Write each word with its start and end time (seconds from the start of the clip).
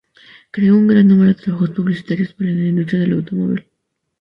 Creó 0.49 0.77
un 0.77 0.87
gran 0.87 1.07
número 1.07 1.27
de 1.27 1.35
trabajos 1.39 1.69
publicitarios 1.69 2.33
para 2.33 2.49
la 2.49 2.69
industria 2.69 3.01
del 3.01 3.13
automóvil. 3.13 3.67